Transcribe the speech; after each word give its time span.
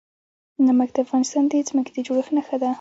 نمک 0.65 0.89
د 0.93 0.97
افغانستان 1.05 1.43
د 1.47 1.53
ځمکې 1.69 1.91
د 1.93 1.97
جوړښت 2.07 2.31
نښه 2.35 2.55
ده. 2.61 2.69